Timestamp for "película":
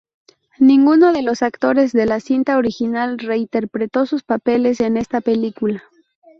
5.21-5.83